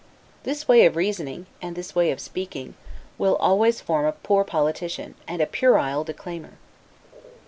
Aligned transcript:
This 0.41 0.67
way 0.67 0.87
of 0.87 0.95
reasoning, 0.95 1.45
and 1.61 1.75
this 1.75 1.93
way 1.93 2.09
of 2.09 2.19
speaking, 2.19 2.73
will 3.19 3.35
always 3.35 3.81
form 3.81 4.07
a 4.07 4.13
poor 4.13 4.43
politician, 4.43 5.13
and 5.27 5.43
a 5.43 5.45
puerile 5.45 6.03
declaimer. 6.03 6.57